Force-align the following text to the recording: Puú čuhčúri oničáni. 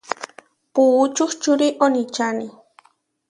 Puú 0.73 0.99
čuhčúri 1.15 1.67
oničáni. 1.85 2.47